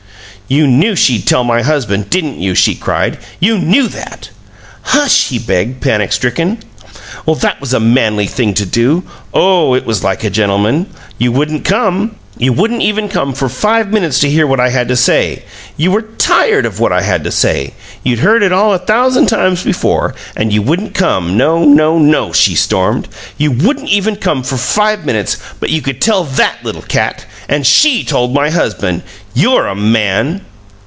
[0.47, 3.19] "You knew she'd tell my husband, DIDN'T you?" she cried.
[3.39, 4.31] "You knew that!"
[4.81, 6.57] "HUSH!" he begged, panic stricken.
[7.25, 9.03] "That was a MANLY thing to do!
[9.33, 10.87] Oh, it was like a gentleman!
[11.17, 14.87] You wouldn't come you wouldn't even come for five minutes to hear what I had
[14.87, 15.43] to say!
[15.77, 17.73] You were TIRED of what I had to say!
[18.03, 21.37] You'd heard it all a thousand times before, and you wouldn't come!
[21.37, 21.63] No!
[21.63, 21.99] No!
[21.99, 23.07] NO!" she stormed.
[23.37, 27.25] "You wouldn't even come for five minutes, but you could tell that little cat!
[27.47, 29.03] And SHE told my husband!
[29.35, 30.41] You're a MAN!"